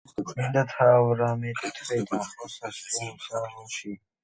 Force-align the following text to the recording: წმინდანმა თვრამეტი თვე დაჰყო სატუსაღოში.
წმინდანმა 0.19 0.93
თვრამეტი 1.09 1.71
თვე 1.81 2.01
დაჰყო 2.15 2.51
სატუსაღოში. 2.55 3.97